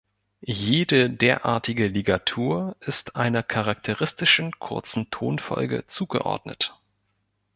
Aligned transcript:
Jede 0.43 1.11
derartige 1.11 1.87
Ligatur 1.87 2.75
ist 2.79 3.15
einer 3.15 3.43
charakteristischen 3.43 4.51
kurzen 4.57 5.11
Tonfolge 5.11 5.85
zugeordnet. 5.85 6.75